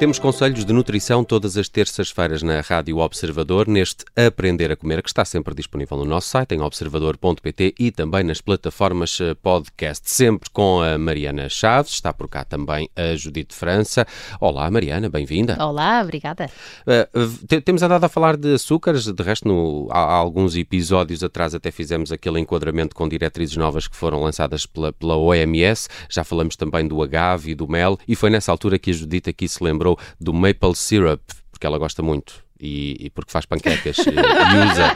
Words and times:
Temos 0.00 0.18
conselhos 0.18 0.64
de 0.64 0.72
nutrição 0.72 1.22
todas 1.22 1.58
as 1.58 1.68
terças-feiras 1.68 2.42
na 2.42 2.62
Rádio 2.62 2.96
Observador, 2.96 3.68
neste 3.68 4.02
Aprender 4.16 4.72
a 4.72 4.76
Comer, 4.76 5.02
que 5.02 5.10
está 5.10 5.26
sempre 5.26 5.54
disponível 5.54 5.98
no 5.98 6.06
nosso 6.06 6.28
site, 6.28 6.54
em 6.54 6.62
observador.pt 6.62 7.74
e 7.78 7.90
também 7.90 8.24
nas 8.24 8.40
plataformas 8.40 9.20
eh, 9.20 9.34
podcast. 9.34 10.10
Sempre 10.10 10.48
com 10.54 10.80
a 10.80 10.96
Mariana 10.96 11.50
Chaves, 11.50 11.92
está 11.92 12.14
por 12.14 12.30
cá 12.30 12.44
também 12.44 12.88
a 12.96 13.14
Judite 13.14 13.54
França. 13.54 14.06
Olá, 14.40 14.70
Mariana, 14.70 15.10
bem-vinda. 15.10 15.62
Olá, 15.62 16.00
obrigada. 16.00 16.46
Uh, 16.86 17.60
temos 17.60 17.82
andado 17.82 18.02
a 18.02 18.08
falar 18.08 18.38
de 18.38 18.54
açúcares, 18.54 19.04
de 19.04 19.22
resto, 19.22 19.46
no, 19.46 19.86
há, 19.90 19.98
há, 19.98 20.14
alguns 20.14 20.56
episódios 20.56 21.22
atrás 21.22 21.54
até 21.54 21.70
fizemos 21.70 22.10
aquele 22.10 22.40
enquadramento 22.40 22.96
com 22.96 23.06
diretrizes 23.06 23.58
novas 23.58 23.86
que 23.86 23.96
foram 23.96 24.22
lançadas 24.22 24.64
pela, 24.64 24.94
pela 24.94 25.18
OMS. 25.18 25.90
Já 26.08 26.24
falamos 26.24 26.56
também 26.56 26.88
do 26.88 27.02
agave 27.02 27.50
e 27.50 27.54
do 27.54 27.68
mel, 27.68 27.98
e 28.08 28.16
foi 28.16 28.30
nessa 28.30 28.50
altura 28.50 28.78
que 28.78 28.92
a 28.92 28.94
Judite 28.94 29.28
aqui 29.28 29.46
se 29.46 29.62
lembrou 29.62 29.89
do 30.20 30.32
maple 30.32 30.74
syrup, 30.74 31.20
porque 31.50 31.66
ela 31.66 31.78
gosta 31.78 32.02
muito. 32.02 32.44
E, 32.62 33.06
e, 33.06 33.10
porque 33.10 33.32
faz 33.32 33.46
panquecas 33.46 33.96
e, 33.96 34.10
usa, 34.10 34.92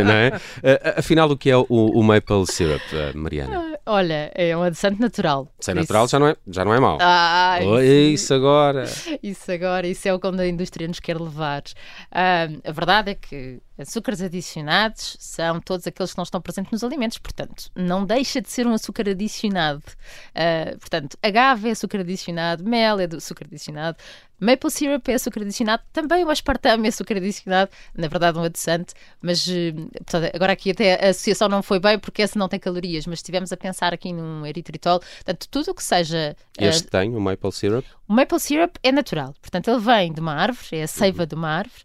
uh, 0.00 0.04
não 0.04 0.14
é? 0.14 0.28
Uh, 0.28 0.98
afinal, 0.98 1.30
o 1.30 1.36
que 1.36 1.50
é 1.50 1.56
o, 1.56 1.66
o 1.68 2.02
maple 2.02 2.46
syrup, 2.46 2.82
Mariana? 3.14 3.78
Olha, 3.84 4.32
é 4.34 4.56
um 4.56 4.62
adoçante 4.62 4.98
natural. 4.98 5.46
Se 5.60 5.72
é 5.72 5.74
natural, 5.74 6.06
isso... 6.06 6.12
já 6.12 6.18
não 6.18 6.28
é, 6.28 6.36
já 6.48 6.64
não 6.64 6.72
é 6.72 6.80
mau. 6.80 6.96
Ah, 7.00 7.58
oh, 7.62 7.78
isso, 7.80 8.32
agora. 8.32 8.84
Isso 9.22 9.52
agora, 9.52 9.86
isso 9.86 10.08
é 10.08 10.14
o 10.14 10.18
como 10.18 10.40
a 10.40 10.46
indústria 10.46 10.88
nos 10.88 10.98
quer 10.98 11.20
levar. 11.20 11.64
a 12.10 12.72
verdade 12.72 13.10
é 13.10 13.14
que 13.14 13.60
açúcares 13.78 14.22
adicionados 14.22 15.16
são 15.20 15.60
todos 15.60 15.86
aqueles 15.86 16.12
que 16.12 16.18
não 16.18 16.24
estão 16.24 16.40
presentes 16.40 16.72
nos 16.72 16.82
alimentos, 16.82 17.18
portanto, 17.18 17.70
não 17.74 18.04
deixa 18.04 18.40
de 18.40 18.50
ser 18.50 18.66
um 18.66 18.72
açúcar 18.72 19.08
adicionado. 19.08 19.82
Uh, 20.30 20.78
portanto, 20.78 21.18
agave 21.22 21.68
é 21.68 21.72
açúcar 21.72 22.00
adicionado, 22.00 22.64
mel 22.64 22.98
é 23.00 23.04
açúcar 23.04 23.44
adicionado, 23.44 23.98
maple 24.40 24.70
syrup 24.70 25.08
é 25.08 25.14
açúcar 25.14 25.42
adicionado, 25.42 25.82
também 25.92 26.24
o 26.24 26.30
aspartame 26.30 26.86
é 26.86 26.88
açúcar 26.88 27.16
adicionado, 27.16 27.70
na 27.94 28.08
verdade 28.08 28.38
um 28.38 28.44
adoçante, 28.44 28.94
mas 29.20 29.46
uh, 29.46 29.74
portanto, 30.04 30.30
agora 30.34 30.52
aqui 30.52 30.70
até 30.70 31.06
a 31.06 31.10
associação 31.10 31.48
não 31.48 31.62
foi 31.62 31.78
bem 31.78 31.98
porque 31.98 32.22
esse 32.22 32.38
não 32.38 32.48
tem 32.48 32.58
calorias, 32.58 33.06
mas 33.06 33.18
estivemos 33.18 33.52
a 33.52 33.56
pensar 33.56 33.92
aqui 33.92 34.12
num 34.12 34.46
eritritol, 34.46 35.00
portanto, 35.00 35.46
tudo 35.50 35.70
o 35.70 35.74
que 35.74 35.84
seja... 35.84 36.36
Uh, 36.58 36.64
este 36.64 36.88
tem, 36.88 37.14
o 37.14 37.20
maple 37.20 37.52
syrup? 37.52 37.84
O 38.08 38.14
maple 38.14 38.40
syrup 38.40 38.76
é 38.82 38.90
natural, 38.90 39.34
portanto, 39.40 39.68
ele 39.68 39.80
vem 39.80 40.12
de 40.12 40.20
uma 40.20 40.34
árvore, 40.34 40.78
é 40.78 40.82
a 40.84 40.86
seiva 40.86 41.22
uhum. 41.22 41.28
de 41.28 41.34
uma 41.34 41.48
árvore, 41.50 41.84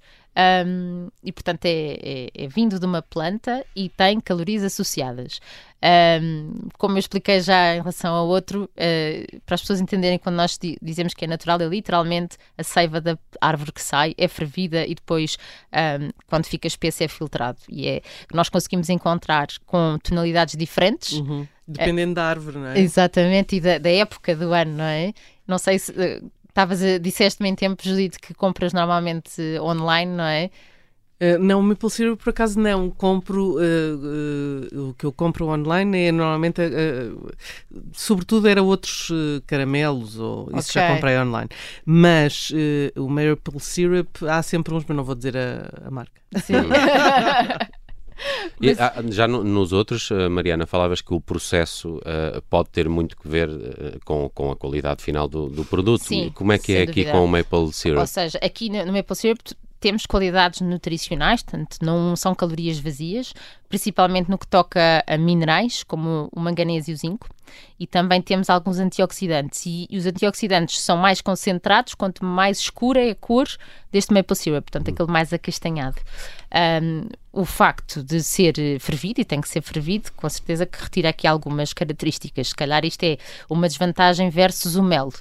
um, 0.66 1.10
e 1.24 1.32
portanto 1.32 1.66
é, 1.66 1.98
é, 2.02 2.30
é, 2.34 2.48
vindo 2.48 2.80
de 2.80 2.86
uma 2.86 3.02
planta 3.02 3.66
e 3.76 3.90
tem 3.90 4.20
calorias 4.20 4.64
associadas. 4.64 5.40
Um, 5.84 6.70
como 6.78 6.96
eu 6.96 7.00
expliquei 7.00 7.42
já 7.42 7.76
em 7.76 7.80
relação 7.80 8.14
ao 8.14 8.28
outro, 8.28 8.64
uh, 8.66 9.42
para 9.46 9.56
as 9.56 9.62
pessoas 9.62 9.82
entenderem 9.82 10.20
quando 10.20 10.36
nós 10.36 10.58
dizemos 10.82 11.14
que 11.14 11.26
é 11.26 11.28
natural, 11.28 11.60
é 11.60 11.66
literalmente 11.66 12.38
a 12.58 12.64
seiva 12.64 13.02
da 13.02 13.18
árvore 13.42 13.72
que 13.74 13.82
sai, 13.82 14.14
é 14.18 14.28
fervida 14.28 14.86
e 14.86 14.96
depois, 14.96 15.38
um, 15.74 16.12
quando 16.28 16.46
fica 16.46 16.68
espesso, 16.68 17.04
é 17.04 17.08
filtrado. 17.08 17.60
E 17.68 17.88
é 17.88 18.02
nós 18.34 18.48
conseguimos 18.48 18.90
encontrar 18.90 19.48
com 19.66 19.98
tonalidades 20.04 20.56
diferentes. 20.56 21.14
Uhum. 21.14 21.48
Dependendo 21.68 22.12
uh, 22.12 22.16
da 22.16 22.26
árvore, 22.26 22.58
não 22.58 22.68
é? 22.68 22.80
Exatamente, 22.80 23.56
e 23.56 23.60
da, 23.60 23.78
da, 23.80 23.90
época 23.90 24.36
do 24.36 24.54
ano, 24.54 24.78
não 24.78 24.86
é? 24.86 25.14
Não 25.48 25.58
sei 25.58 25.80
se. 25.80 25.92
Uh, 25.92 26.32
Estavas 26.52 26.84
a, 26.84 26.98
disseste-me 26.98 27.48
em 27.48 27.56
tempo, 27.56 27.82
Judite, 27.82 28.20
que 28.20 28.34
compras 28.34 28.74
normalmente 28.74 29.42
online, 29.62 30.12
não 30.12 30.26
é? 30.26 30.50
Uh, 31.22 31.38
não, 31.40 31.60
o 31.60 31.64
Maple 31.64 31.90
Syrup 31.90 32.22
por 32.22 32.32
acaso 32.32 32.60
não. 32.60 32.90
Compro, 32.90 33.56
uh, 33.58 34.76
uh, 34.76 34.90
o 34.90 34.94
que 34.96 35.06
eu 35.06 35.14
compro 35.14 35.46
online 35.46 36.08
é 36.08 36.12
normalmente, 36.12 36.60
sobretudo 37.94 38.48
era 38.48 38.62
outros 38.62 39.12
caramelos, 39.48 40.18
ou 40.20 40.50
isso 40.58 40.72
okay. 40.72 40.82
já 40.82 40.94
comprei 40.94 41.18
online. 41.18 41.50
Mas 41.86 42.52
o 42.98 43.08
Maple 43.08 43.60
Syrup 43.60 44.24
há 44.28 44.44
sempre 44.44 44.74
uns, 44.74 44.84
mas 44.86 44.98
não 44.98 45.04
vou 45.04 45.16
dizer 45.16 45.38
a, 45.38 45.88
a 45.88 45.92
marca. 45.92 46.20
Sim. 46.44 46.56
Mas... 48.60 48.78
E, 48.78 48.82
ah, 48.82 48.94
já 49.10 49.28
no, 49.28 49.44
nos 49.44 49.74
outros, 49.74 50.10
uh, 50.12 50.30
Mariana, 50.30 50.66
falavas 50.66 51.02
que 51.02 51.14
o 51.14 51.20
processo 51.20 51.98
uh, 51.98 52.42
pode 52.50 52.70
ter 52.70 52.88
muito 52.88 53.18
que 53.18 53.28
ver 53.28 53.50
uh, 53.50 54.00
com, 54.06 54.30
com 54.30 54.52
a 54.52 54.56
qualidade 54.56 55.04
final 55.04 55.28
do, 55.28 55.48
do 55.48 55.66
produto. 55.66 56.04
Sim, 56.04 56.32
Como 56.34 56.52
é 56.52 56.58
que 56.58 56.74
é 56.74 56.84
aqui 56.84 57.06
com 57.06 57.24
o 57.24 57.28
Maple 57.28 57.72
Syrup? 57.74 58.00
Ou 58.00 58.08
seja, 58.08 58.40
aqui 58.42 58.70
no, 58.70 58.86
no 58.86 58.94
Maple 58.94 59.16
Syrup 59.16 59.40
temos 59.82 60.06
qualidades 60.06 60.62
nutricionais, 60.62 61.42
portanto, 61.42 61.80
não 61.82 62.16
são 62.16 62.36
calorias 62.36 62.80
vazias, 62.80 63.34
principalmente 63.68 64.30
no 64.30 64.38
que 64.38 64.46
toca 64.46 65.04
a 65.08 65.18
minerais, 65.18 65.84
como 65.84 66.30
o 66.32 66.40
manganês 66.40 66.88
e 66.88 66.94
o 66.94 66.96
zinco, 66.96 67.28
e 67.80 67.88
também 67.88 68.22
temos 68.22 68.48
alguns 68.50 68.78
antioxidantes. 68.78 69.66
E, 69.66 69.88
e 69.90 69.98
os 69.98 70.06
antioxidantes 70.06 70.80
são 70.80 70.98
mais 70.98 71.20
concentrados 71.20 71.96
quanto 71.96 72.24
mais 72.24 72.60
escura 72.60 73.04
é 73.04 73.10
a 73.10 73.16
cor 73.16 73.48
deste 73.92 74.14
maple 74.14 74.36
syrup, 74.36 74.66
portanto, 74.66 74.88
uhum. 74.88 74.94
aquele 74.94 75.12
mais 75.12 75.34
acastanhado. 75.34 75.98
Um, 76.84 77.10
o 77.34 77.44
facto 77.44 78.04
de 78.04 78.22
ser 78.22 78.54
fervido, 78.80 79.20
e 79.20 79.26
tem 79.26 79.42
que 79.42 79.50
ser 79.50 79.64
fervido, 79.64 80.12
com 80.16 80.30
certeza 80.30 80.66
que 80.68 80.80
retira 80.80 81.10
aqui 81.10 81.26
algumas 81.26 81.74
características. 81.74 82.50
Se 82.50 82.56
calhar 82.56 82.86
isto 82.86 83.04
é 83.04 83.18
uma 83.50 83.68
desvantagem 83.68 84.30
versus 84.30 84.76
o 84.76 84.84
mel 84.84 85.12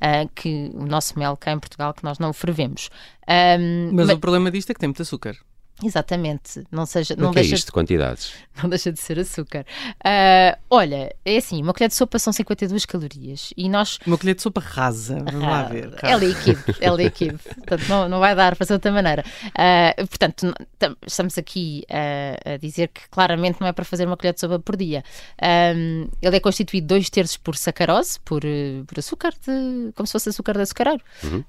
uh, 0.00 0.28
que 0.34 0.70
o 0.74 0.86
nosso 0.86 1.18
mel 1.18 1.36
cá 1.36 1.52
em 1.52 1.58
Portugal, 1.58 1.94
que 1.94 2.04
nós 2.04 2.18
não 2.18 2.32
fervemos. 2.32 2.90
Um, 3.28 3.92
mas, 3.92 4.06
mas, 4.06 4.16
o 4.16 4.20
problema 4.20 4.50
disto 4.50 4.70
é 4.70 4.74
que 4.74 4.80
tem 4.80 4.88
muito 4.88 5.02
açúcar. 5.02 5.36
Exatamente, 5.82 6.62
não 6.70 6.84
seja, 6.84 7.14
não 7.16 7.30
deixa 7.30 7.54
é 7.54 7.56
isto 7.56 7.66
de 7.66 7.72
quantidades. 7.72 8.32
Não 8.62 8.68
deixa 8.68 8.92
de 8.92 9.00
ser 9.00 9.18
açúcar. 9.18 9.64
Uh, 10.04 10.58
olha, 10.68 11.14
é 11.24 11.36
assim, 11.36 11.62
uma 11.62 11.72
colher 11.72 11.88
de 11.88 11.94
sopa 11.94 12.18
são 12.18 12.32
52 12.32 12.84
calorias 12.84 13.54
e 13.56 13.68
nós 13.68 13.98
uma 14.06 14.18
colher 14.18 14.34
de 14.34 14.42
sopa 14.42 14.60
rasa, 14.60 15.18
vamos 15.24 15.42
lá 15.42 15.62
ver. 15.62 15.94
É 16.02 16.16
líquido, 16.16 16.62
é 16.78 16.90
líquido, 16.90 17.38
portanto 17.56 17.88
não, 17.88 18.08
não 18.08 18.20
vai 18.20 18.34
dar 18.34 18.54
para 18.56 18.66
ser 18.66 18.72
de 18.72 18.74
outra 18.74 18.92
maneira. 18.92 19.24
Uh, 19.48 20.06
portanto, 20.06 20.52
estamos 21.06 21.38
aqui 21.38 21.84
uh, 21.90 22.54
a 22.54 22.56
dizer 22.58 22.88
que 22.88 23.08
claramente 23.08 23.60
não 23.60 23.66
é 23.66 23.72
para 23.72 23.84
fazer 23.84 24.06
uma 24.06 24.16
colher 24.16 24.34
de 24.34 24.40
sopa 24.40 24.58
por 24.58 24.76
dia. 24.76 25.02
Um, 25.74 26.08
ele 26.20 26.36
é 26.36 26.40
constituído 26.40 26.86
dois 26.86 27.08
terços 27.08 27.36
por 27.36 27.56
sacarose, 27.56 28.20
por, 28.20 28.42
por 28.86 28.98
açúcar, 28.98 29.32
de, 29.32 29.92
como 29.94 30.06
se 30.06 30.12
fosse 30.12 30.28
açúcar 30.28 30.54
de 30.54 30.62
açucareiro, 30.62 31.02
uhum. 31.24 31.44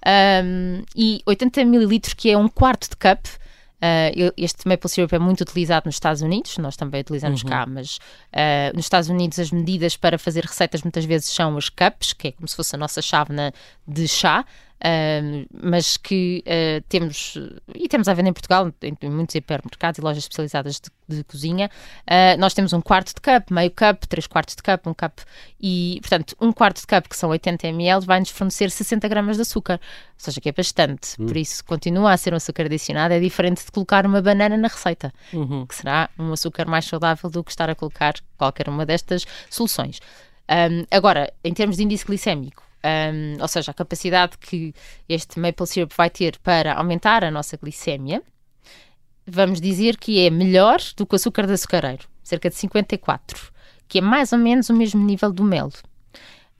um, 0.45 0.83
e 0.95 1.21
80 1.25 1.65
mililitros, 1.65 2.13
que 2.13 2.29
é 2.29 2.37
um 2.37 2.47
quarto 2.47 2.89
de 2.89 2.95
cup 2.95 3.40
Uh, 3.81 4.31
este 4.37 4.67
maple 4.67 4.87
syrup 4.87 5.11
é 5.11 5.17
muito 5.17 5.41
utilizado 5.41 5.87
nos 5.87 5.95
Estados 5.95 6.21
Unidos, 6.21 6.55
nós 6.59 6.75
também 6.75 7.01
utilizamos 7.01 7.41
uhum. 7.41 7.49
cá, 7.49 7.65
mas 7.65 7.97
uh, 7.97 8.75
nos 8.75 8.85
Estados 8.85 9.09
Unidos 9.09 9.39
as 9.39 9.51
medidas 9.51 9.97
para 9.97 10.19
fazer 10.19 10.45
receitas 10.45 10.83
muitas 10.83 11.03
vezes 11.03 11.29
são 11.29 11.57
as 11.57 11.67
cups, 11.67 12.13
que 12.13 12.27
é 12.27 12.31
como 12.31 12.47
se 12.47 12.55
fosse 12.55 12.75
a 12.75 12.77
nossa 12.77 13.01
chávena 13.01 13.51
de 13.87 14.07
chá, 14.07 14.45
Uh, 14.81 15.45
mas 15.61 15.95
que 15.95 16.43
uh, 16.47 16.83
temos, 16.89 17.37
e 17.75 17.87
temos 17.87 18.07
à 18.07 18.15
venda 18.15 18.29
em 18.29 18.33
Portugal, 18.33 18.73
em, 18.81 18.97
em 18.99 19.09
muitos 19.11 19.35
hipermercados 19.35 19.99
e 19.99 20.01
lojas 20.01 20.23
especializadas 20.23 20.81
de, 20.81 21.17
de 21.17 21.23
cozinha, 21.23 21.69
uh, 22.07 22.39
nós 22.39 22.55
temos 22.55 22.73
um 22.73 22.81
quarto 22.81 23.13
de 23.13 23.21
cup, 23.21 23.51
meio 23.51 23.69
cup, 23.69 24.05
três 24.09 24.25
quartos 24.25 24.55
de 24.55 24.63
cup, 24.63 24.87
um 24.87 24.93
cup, 24.95 25.19
e 25.61 25.99
portanto, 26.01 26.35
um 26.41 26.51
quarto 26.51 26.81
de 26.81 26.87
cup, 26.87 27.07
que 27.07 27.15
são 27.15 27.29
80 27.29 27.67
ml, 27.67 28.03
vai-nos 28.07 28.31
fornecer 28.31 28.71
60 28.71 29.07
gramas 29.07 29.35
de 29.35 29.43
açúcar, 29.43 29.75
ou 29.75 29.79
seja, 30.17 30.41
que 30.41 30.49
é 30.49 30.51
bastante, 30.51 31.15
hum. 31.21 31.27
por 31.27 31.37
isso 31.37 31.63
continua 31.63 32.13
a 32.13 32.17
ser 32.17 32.33
um 32.33 32.37
açúcar 32.37 32.65
adicionado, 32.65 33.13
é 33.13 33.19
diferente 33.19 33.63
de 33.63 33.71
colocar 33.71 34.03
uma 34.03 34.19
banana 34.19 34.57
na 34.57 34.67
receita, 34.67 35.13
uhum. 35.31 35.67
que 35.67 35.75
será 35.75 36.09
um 36.17 36.33
açúcar 36.33 36.65
mais 36.65 36.85
saudável 36.85 37.29
do 37.29 37.43
que 37.43 37.51
estar 37.51 37.69
a 37.69 37.75
colocar 37.75 38.15
qualquer 38.35 38.67
uma 38.67 38.83
destas 38.83 39.27
soluções. 39.47 39.99
Um, 40.49 40.85
agora, 40.89 41.31
em 41.43 41.53
termos 41.53 41.77
de 41.77 41.83
índice 41.83 42.03
glicémico, 42.03 42.70
um, 42.83 43.41
ou 43.41 43.47
seja, 43.47 43.71
a 43.71 43.73
capacidade 43.73 44.37
que 44.37 44.73
este 45.07 45.39
maple 45.39 45.67
syrup 45.67 45.93
vai 45.95 46.09
ter 46.09 46.37
para 46.39 46.73
aumentar 46.73 47.23
a 47.23 47.31
nossa 47.31 47.57
glicémia, 47.57 48.21
vamos 49.25 49.61
dizer 49.61 49.97
que 49.97 50.25
é 50.25 50.29
melhor 50.29 50.79
do 50.97 51.05
que 51.05 51.13
o 51.13 51.17
açúcar 51.17 51.45
de 51.45 51.53
açucareiro, 51.53 52.07
cerca 52.23 52.49
de 52.49 52.55
54, 52.55 53.51
que 53.87 53.99
é 53.99 54.01
mais 54.01 54.33
ou 54.33 54.39
menos 54.39 54.69
o 54.69 54.73
mesmo 54.73 55.03
nível 55.03 55.31
do 55.31 55.43
mel. 55.43 55.69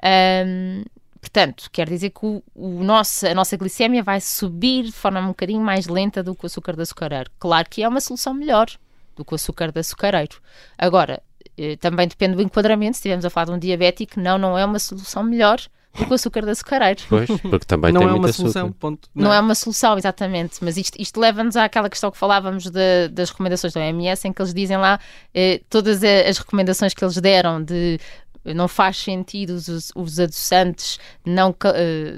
Um, 0.03 0.83
portanto, 1.19 1.69
quer 1.71 1.87
dizer 1.87 2.11
que 2.11 2.25
o, 2.25 2.43
o 2.55 2.83
nosso, 2.83 3.27
a 3.27 3.33
nossa 3.33 3.57
glicémia 3.57 4.03
vai 4.03 4.21
subir 4.21 4.85
de 4.85 4.91
forma 4.91 5.19
um 5.21 5.27
bocadinho 5.27 5.61
mais 5.61 5.87
lenta 5.87 6.23
do 6.23 6.35
que 6.35 6.45
o 6.45 6.47
açúcar 6.47 6.75
de 6.75 6.83
açucareiro. 6.83 7.31
Claro 7.39 7.67
que 7.69 7.83
é 7.83 7.87
uma 7.87 8.01
solução 8.01 8.33
melhor 8.33 8.67
do 9.15 9.25
que 9.25 9.33
o 9.33 9.35
açúcar 9.35 9.71
de 9.71 9.79
açucareiro. 9.79 10.37
Agora, 10.77 11.21
eh, 11.57 11.75
também 11.77 12.07
depende 12.07 12.35
do 12.35 12.41
enquadramento. 12.41 12.95
Se 12.95 12.99
estivermos 12.99 13.25
a 13.25 13.29
falar 13.29 13.45
de 13.45 13.51
um 13.51 13.59
diabético, 13.59 14.19
não, 14.19 14.37
não 14.37 14.57
é 14.57 14.65
uma 14.65 14.79
solução 14.79 15.23
melhor 15.23 15.59
do 15.93 16.05
que 16.05 16.11
o 16.11 16.13
açúcar 16.13 16.43
de 16.43 16.51
açucareiro. 16.51 17.01
Pois, 17.09 17.27
porque 17.27 17.65
também 17.65 17.91
não 17.91 18.01
tem 18.01 18.09
é 18.09 18.13
uma 18.13 18.31
solução, 18.31 18.71
ponto. 18.71 19.09
Não. 19.13 19.25
não. 19.25 19.33
é 19.33 19.39
uma 19.39 19.55
solução, 19.55 19.97
exatamente, 19.97 20.63
mas 20.63 20.77
isto, 20.77 20.99
isto 20.99 21.19
leva-nos 21.19 21.55
àquela 21.55 21.89
questão 21.89 22.11
que 22.11 22.17
falávamos 22.17 22.69
de, 22.69 23.07
das 23.09 23.29
recomendações 23.29 23.73
da 23.73 23.81
OMS, 23.81 24.27
em 24.27 24.33
que 24.33 24.41
eles 24.41 24.53
dizem 24.53 24.77
lá 24.77 24.99
eh, 25.33 25.61
todas 25.69 26.01
as 26.03 26.37
recomendações 26.37 26.93
que 26.93 27.03
eles 27.03 27.15
deram 27.17 27.61
de 27.63 27.99
não 28.43 28.67
faz 28.67 28.97
sentido 28.97 29.51
os, 29.51 29.91
os 29.95 30.19
adoçantes 30.19 30.99
não, 31.25 31.51
uh, 31.51 31.55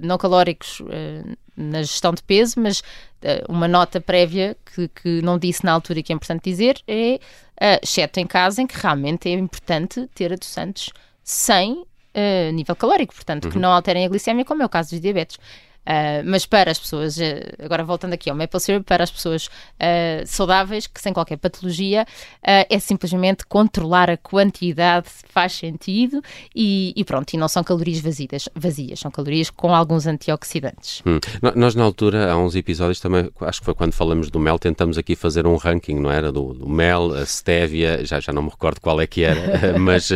não 0.02 0.18
calóricos 0.18 0.80
uh, 0.80 1.38
na 1.56 1.82
gestão 1.82 2.14
de 2.14 2.24
peso, 2.24 2.60
mas 2.60 2.80
uh, 2.80 2.84
uma 3.50 3.68
nota 3.68 4.00
prévia 4.00 4.56
que, 4.74 4.88
que 4.88 5.22
não 5.22 5.38
disse 5.38 5.66
na 5.66 5.74
altura 5.74 6.02
que 6.02 6.14
é 6.14 6.16
importante 6.16 6.44
dizer 6.44 6.82
é, 6.88 7.20
exceto 7.82 8.20
em 8.20 8.28
casos 8.28 8.60
em 8.60 8.68
que 8.68 8.80
realmente 8.80 9.30
é 9.30 9.34
importante 9.34 10.08
ter 10.16 10.34
adoçantes 10.34 10.90
sem 11.24 11.86
uh, 12.16 12.52
nível 12.52 12.76
calórico, 12.76 13.14
portanto, 13.14 13.46
uhum. 13.46 13.52
que 13.52 13.60
não 13.60 13.72
alterem 13.72 14.06
a 14.06 14.10
glicemia, 14.10 14.46
como 14.46 14.62
é 14.62 14.66
o 14.66 14.70
caso 14.70 14.92
dos 14.92 15.02
diabetes. 15.02 15.38
Uh, 15.84 16.24
mas 16.26 16.46
para 16.46 16.72
as 16.72 16.80
pessoas, 16.80 17.18
uh, 17.18 17.22
agora 17.64 17.84
voltando 17.84 18.14
aqui 18.14 18.30
ao 18.30 18.36
maple 18.36 18.60
syrup, 18.60 18.86
para 18.86 19.04
as 19.04 19.12
pessoas 19.12 19.48
uh, 19.48 20.26
saudáveis, 20.26 20.88
que 20.88 21.02
sem 21.02 21.12
qualquer 21.12 21.38
patologia, 21.38 22.06
é 22.46 22.80
simplesmente 22.80 23.46
controlar 23.46 24.10
a 24.10 24.18
quantidade, 24.18 25.08
faz 25.30 25.54
sentido, 25.54 26.22
e, 26.56 26.94
e, 26.96 27.04
pronto, 27.04 27.34
e 27.34 27.38
não 27.38 27.48
são 27.48 27.64
calorias 27.64 28.00
vazias, 28.00 28.50
vazias 28.54 29.00
são 29.00 29.10
calorias 29.10 29.50
com 29.50 29.74
alguns 29.74 30.06
antioxidantes. 30.06 31.02
Hum. 31.06 31.20
Nós, 31.56 31.76
na 31.76 31.84
altura, 31.84 32.32
há 32.32 32.38
uns 32.38 32.56
episódios 32.56 33.00
também, 33.00 33.30
acho 33.42 33.60
que 33.60 33.66
foi 33.66 33.74
quando 33.74 33.94
falamos 33.94 34.30
do 34.30 34.40
mel, 34.40 34.60
tentamos 34.60 34.98
aqui 34.98 35.16
fazer 35.16 35.48
um 35.48 35.56
ranking, 35.56 36.00
não 36.00 36.12
era? 36.12 36.32
Do, 36.32 36.54
do 36.54 36.68
mel, 36.68 37.14
a 37.14 37.26
stevia, 37.26 38.06
já, 38.06 38.20
já 38.20 38.34
não 38.34 38.44
me 38.44 38.50
recordo 38.50 38.80
qual 38.82 39.00
é 39.00 39.08
que 39.08 39.24
era, 39.24 39.78
mas 39.80 40.12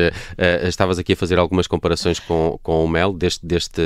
estavas 0.63 0.99
aqui 0.99 1.13
a 1.13 1.15
fazer 1.15 1.39
algumas 1.39 1.67
comparações 1.67 2.19
com, 2.19 2.59
com 2.61 2.83
o 2.83 2.87
mel 2.87 3.13
deste, 3.13 3.45
deste 3.45 3.81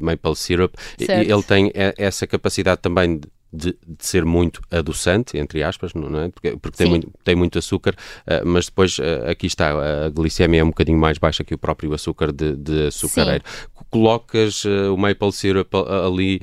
maple 0.00 0.36
syrup. 0.36 0.74
Certo. 1.16 1.30
Ele 1.30 1.42
tem 1.42 1.72
essa 1.96 2.26
capacidade 2.26 2.80
também 2.80 3.18
de 3.18 3.28
de, 3.52 3.76
de, 3.86 4.06
ser 4.06 4.24
muito 4.24 4.60
adoçante, 4.70 5.36
entre 5.36 5.62
aspas, 5.62 5.92
não 5.94 6.20
é? 6.20 6.28
Porque, 6.28 6.56
porque 6.56 6.76
tem, 6.76 6.88
muito, 6.88 7.12
tem 7.22 7.34
muito 7.34 7.58
açúcar, 7.58 7.94
uh, 8.26 8.46
mas 8.46 8.66
depois 8.66 8.98
uh, 8.98 9.28
aqui 9.28 9.46
está, 9.46 9.70
a 10.06 10.08
glicemia 10.08 10.60
é 10.60 10.64
um 10.64 10.68
bocadinho 10.68 10.98
mais 10.98 11.18
baixa 11.18 11.44
que 11.44 11.54
o 11.54 11.58
próprio 11.58 11.92
açúcar 11.92 12.32
de, 12.32 12.56
de 12.56 12.86
açucareiro. 12.86 13.44
Sim. 13.46 13.84
Colocas 13.90 14.64
uh, 14.64 14.94
o 14.94 14.96
maple 14.96 15.32
syrup 15.32 15.74
ali 15.74 16.40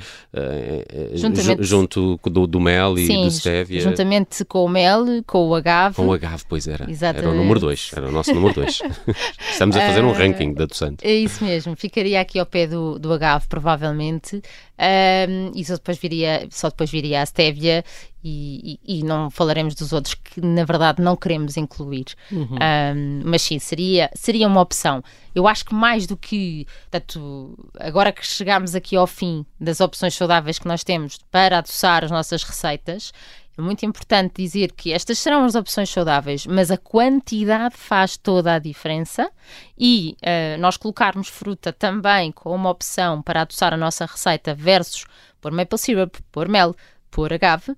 junto 1.61 2.19
do, 2.29 2.45
do, 2.45 2.59
mel 2.59 2.97
e 2.97 3.07
Sim, 3.07 3.23
do 3.23 3.31
stevia. 3.31 3.81
Juntamente 3.81 4.45
com 4.45 4.65
o 4.65 4.69
mel, 4.69 5.05
com 5.25 5.47
o 5.47 5.55
agave. 5.55 5.95
Com 5.95 6.07
o 6.07 6.13
agave, 6.13 6.43
pois 6.47 6.67
era. 6.67 6.89
Exatamente. 6.89 7.27
Era 7.27 7.35
o 7.35 7.35
número 7.35 7.59
2, 7.59 7.91
era 7.95 8.07
o 8.07 8.11
nosso 8.11 8.33
número 8.35 8.53
2. 8.53 8.81
Estamos 9.51 9.75
a 9.75 9.79
fazer 9.81 10.03
um 10.03 10.11
ranking 10.11 10.53
de 10.53 10.61
adoçante. 10.61 11.07
É 11.07 11.13
isso 11.13 11.43
mesmo, 11.43 11.75
ficaria 11.75 12.21
aqui 12.21 12.37
ao 12.37 12.45
pé 12.45 12.67
do, 12.67 12.99
do 12.99 13.11
agave, 13.11 13.47
provavelmente. 13.47 14.43
Um, 14.79 15.51
e 15.53 15.65
só 15.65 15.73
depois 15.73 15.97
viria, 15.97 16.47
só 16.49 16.69
depois 16.69 16.89
viria 16.89 17.21
a 17.21 17.25
stevia 17.25 17.83
e, 18.23 18.79
e, 18.85 18.99
e, 18.99 19.03
não 19.03 19.29
falaremos 19.29 19.75
dos 19.75 19.91
outros 19.91 20.13
que 20.13 20.39
na 20.39 20.63
verdade 20.63 21.01
não 21.01 21.17
queremos 21.17 21.57
incluir. 21.57 22.05
Uhum. 22.31 22.55
Um, 22.55 23.21
mas 23.25 23.41
sim, 23.41 23.59
seria, 23.59 24.09
seria 24.13 24.47
uma 24.47 24.61
opção. 24.61 25.03
Eu 25.35 25.47
acho 25.47 25.65
que 25.65 25.75
mais 25.75 26.07
do 26.07 26.15
que 26.15 26.65
tanto, 26.89 27.57
agora 27.77 28.13
que 28.13 28.25
chegamos 28.25 28.73
aqui 28.73 28.95
ao 28.95 29.05
fim 29.05 29.45
das 29.59 29.81
opções 29.81 30.15
saudáveis 30.15 30.57
que 30.57 30.67
nós 30.67 30.83
temos 30.83 31.19
para 31.29 31.57
adoçar 31.57 32.05
as 32.05 32.11
nossas 32.11 32.43
receitas, 32.43 33.11
é 33.59 33.61
muito 33.61 33.85
importante 33.85 34.41
dizer 34.41 34.71
que 34.71 34.93
estas 34.93 35.19
serão 35.19 35.43
as 35.43 35.53
opções 35.53 35.89
saudáveis, 35.89 36.47
mas 36.47 36.71
a 36.71 36.77
quantidade 36.77 37.75
faz 37.75 38.15
toda 38.15 38.53
a 38.53 38.59
diferença 38.59 39.29
e 39.77 40.15
uh, 40.23 40.59
nós 40.61 40.77
colocarmos 40.77 41.27
fruta 41.27 41.73
também 41.73 42.31
como 42.31 42.55
uma 42.55 42.69
opção 42.69 43.21
para 43.21 43.41
adoçar 43.41 43.73
a 43.73 43.77
nossa 43.77 44.05
receita 44.05 44.55
versus 44.55 45.05
pôr 45.41 45.51
maple 45.51 45.77
syrup, 45.77 46.15
pôr 46.31 46.47
mel, 46.47 46.73
pôr 47.11 47.33
agave 47.33 47.71
uh, 47.71 47.75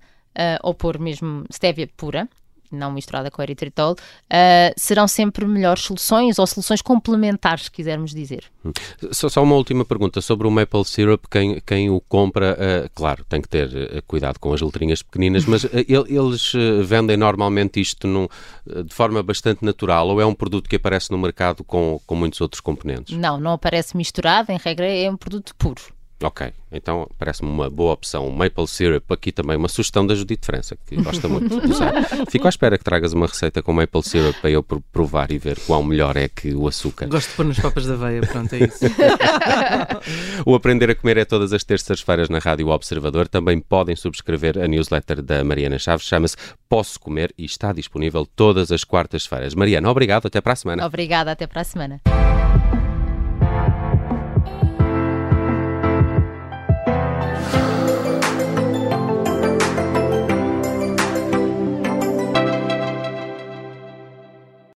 ou 0.62 0.72
pôr 0.72 1.00
mesmo 1.00 1.44
stevia 1.52 1.88
pura, 1.96 2.28
não 2.74 2.92
misturada 2.92 3.30
com 3.30 3.42
eritritol, 3.42 3.92
uh, 3.92 4.72
serão 4.76 5.06
sempre 5.06 5.44
melhores 5.46 5.82
soluções 5.82 6.38
ou 6.38 6.46
soluções 6.46 6.82
complementares, 6.82 7.64
se 7.64 7.70
quisermos 7.70 8.12
dizer. 8.14 8.44
Hum. 8.64 8.72
Só, 9.10 9.28
só 9.28 9.42
uma 9.42 9.54
última 9.54 9.84
pergunta 9.84 10.20
sobre 10.20 10.46
o 10.46 10.50
maple 10.50 10.84
syrup. 10.84 11.24
Quem, 11.30 11.60
quem 11.60 11.90
o 11.90 12.00
compra, 12.00 12.54
uh, 12.54 12.90
claro, 12.94 13.24
tem 13.28 13.40
que 13.40 13.48
ter 13.48 13.68
uh, 13.68 14.02
cuidado 14.06 14.38
com 14.38 14.52
as 14.52 14.60
letrinhas 14.60 15.02
pequeninas, 15.02 15.44
mas 15.44 15.66
eles 15.72 16.52
vendem 16.84 17.16
normalmente 17.16 17.80
isto 17.80 18.06
num, 18.06 18.28
de 18.84 18.94
forma 18.94 19.22
bastante 19.22 19.64
natural 19.64 20.08
ou 20.08 20.20
é 20.20 20.26
um 20.26 20.34
produto 20.34 20.68
que 20.68 20.76
aparece 20.76 21.10
no 21.10 21.18
mercado 21.18 21.64
com, 21.64 22.00
com 22.06 22.14
muitos 22.14 22.40
outros 22.40 22.60
componentes? 22.60 23.16
Não, 23.16 23.38
não 23.38 23.52
aparece 23.52 23.96
misturado, 23.96 24.50
em 24.52 24.58
regra 24.58 24.86
é 24.86 25.10
um 25.10 25.16
produto 25.16 25.54
puro. 25.56 25.82
Ok, 26.22 26.52
então 26.70 27.08
parece-me 27.18 27.50
uma 27.50 27.68
boa 27.68 27.92
opção. 27.92 28.30
Maple 28.30 28.66
syrup, 28.68 29.10
aqui 29.10 29.32
também 29.32 29.56
uma 29.56 29.68
sugestão 29.68 30.06
da 30.06 30.14
Judite 30.14 30.46
França, 30.46 30.76
que 30.86 30.96
gosta 30.96 31.28
muito 31.28 31.60
de 31.60 31.72
usar. 31.72 31.92
Fico 32.30 32.46
à 32.46 32.48
espera 32.48 32.78
que 32.78 32.84
tragas 32.84 33.12
uma 33.12 33.26
receita 33.26 33.62
com 33.62 33.72
maple 33.72 34.02
syrup 34.02 34.36
para 34.40 34.50
eu 34.50 34.62
provar 34.62 35.32
e 35.32 35.38
ver 35.38 35.58
qual 35.66 35.82
melhor 35.82 36.16
é 36.16 36.28
que 36.28 36.54
o 36.54 36.68
açúcar. 36.68 37.06
Gosto 37.06 37.30
de 37.30 37.36
pôr 37.36 37.46
nas 37.46 37.58
papas 37.58 37.86
da 37.86 37.94
aveia, 37.94 38.20
pronto, 38.22 38.52
é 38.54 38.58
isso. 38.64 38.84
o 40.46 40.54
Aprender 40.54 40.90
a 40.90 40.94
Comer 40.94 41.18
é 41.18 41.24
todas 41.24 41.52
as 41.52 41.64
terças-feiras 41.64 42.28
na 42.28 42.38
Rádio 42.38 42.68
Observador. 42.68 43.26
Também 43.26 43.60
podem 43.60 43.96
subscrever 43.96 44.58
a 44.58 44.68
newsletter 44.68 45.22
da 45.22 45.42
Mariana 45.42 45.78
Chaves, 45.78 46.06
chama-se 46.06 46.36
Posso 46.68 47.00
Comer 47.00 47.34
e 47.36 47.44
está 47.44 47.72
disponível 47.72 48.24
todas 48.24 48.70
as 48.70 48.84
quartas-feiras. 48.84 49.54
Mariana, 49.54 49.90
obrigado, 49.90 50.26
até 50.26 50.40
para 50.40 50.52
a 50.52 50.56
semana. 50.56 50.86
Obrigada, 50.86 51.32
até 51.32 51.46
para 51.46 51.62
a 51.62 51.64
semana. 51.64 52.00